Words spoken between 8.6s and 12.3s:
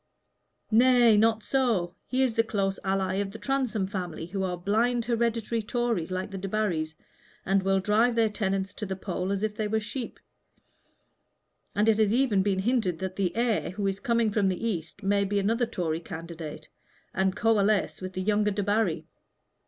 to the poll as if they were sheep, and it has